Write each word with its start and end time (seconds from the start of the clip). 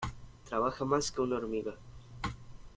Trabaja 0.49 0.83
más 0.83 1.11
que 1.11 1.21
una 1.21 1.35
hormiga 1.37 1.75